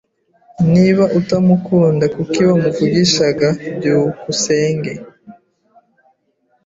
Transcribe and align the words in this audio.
Niba 0.73 1.03
utamukunda, 1.19 2.05
kuki 2.15 2.39
wamuvugishaga? 2.47 3.47
byukusenge 3.77 4.93